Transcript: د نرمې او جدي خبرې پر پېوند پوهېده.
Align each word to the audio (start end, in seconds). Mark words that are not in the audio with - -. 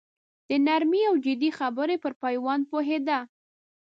د 0.49 0.51
نرمې 0.65 1.01
او 1.09 1.15
جدي 1.25 1.49
خبرې 1.59 1.95
پر 2.03 2.13
پېوند 2.21 2.63
پوهېده. 2.71 3.19